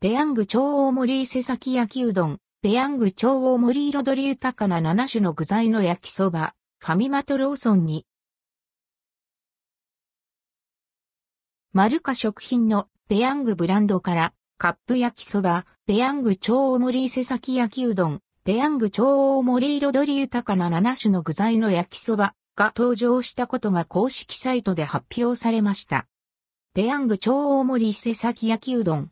[0.00, 8.06] ペヤング超大盛り伊勢崎焼きうどん、ペヤング超大盛り彩り豊かな7種の具材の焼きそば、ファミマトローソンに。
[11.72, 26.06] マルカ食品のペヤングブランドからカップ焼きそば、ペヤング超大盛り伊勢崎焼きうどん、ペヤング超大盛り彩り豊かな7種の具材の焼きそばが登場したことが公式サイトで発表されました。
[26.72, 29.10] ペヤング超大盛り伊勢崎焼きうどん。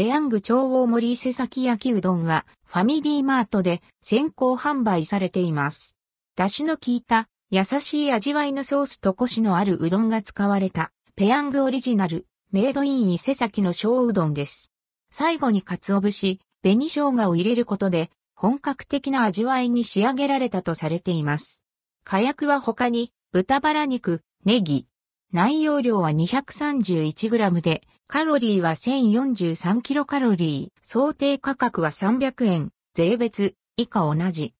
[0.00, 5.98] ペヤング超大盛り伊勢崎焼きうどんはファミリーマートで先行販売されています。
[6.36, 14.72] 出汁の効いた優しい味わいのソースとコシのあるうどんが使われたペヤングオリジナルメイドイン伊勢崎の小うどんです。
[15.10, 21.60] 最後に鰹節、紅生姜を入れることで本格的な味わいに仕上げられたとされています。
[22.04, 24.86] 火薬は他に豚バラ肉、ネギ。
[25.32, 34.54] 内容量は 231g でカロリーは 1043kcal、想定価格は300円、税別、以下同じ。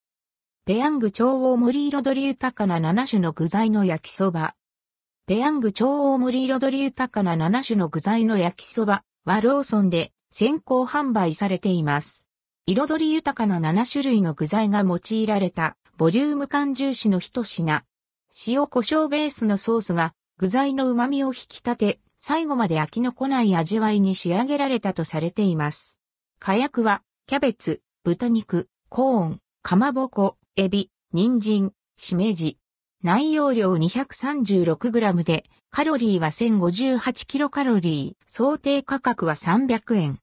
[0.65, 4.55] ペヤング超大盛り彩り豊かな7種の具材の焼きそば。
[5.27, 12.27] ペヤング超大盛り彩り豊かな7種の具材の焼きそばはローソンで先行販売されています。
[12.65, 17.83] 彩り豊かな7種類の具材が用いられたボリューム感重視の一品。
[18.47, 25.99] 塩胡椒ベースのソースが具材の旨味を引き立て、最後まで飽きのこない味わいに仕上げられたとされています。
[26.39, 32.57] 火薬は、キャベツ、豚肉、コーン、かまぼこ、エビ、人参、しめじ。
[33.03, 40.19] 内容量 236g で、カロリーは 1058kcal、想定価格は300円。